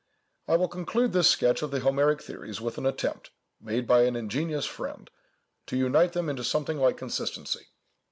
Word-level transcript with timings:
I 0.47 0.55
will 0.55 0.67
conclude 0.67 1.13
this 1.13 1.27
sketch 1.29 1.61
of 1.61 1.69
the 1.69 1.81
Homeric 1.81 2.23
theories, 2.23 2.59
with 2.59 2.79
an 2.79 2.87
attempt, 2.87 3.29
made 3.61 3.85
by 3.85 4.01
an 4.05 4.15
ingenious 4.15 4.65
friend, 4.65 5.07
to 5.67 5.77
unite 5.77 6.13
them 6.13 6.27
into 6.27 6.43
something 6.43 6.79
like 6.79 6.97
consistency. 6.97 7.67